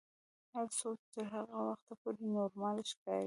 هر 0.53 0.65
څوک 0.79 0.97
تر 1.13 1.25
هغه 1.35 1.57
وخته 1.69 1.93
پورې 2.01 2.23
نورمال 2.35 2.77
ښکاري. 2.91 3.19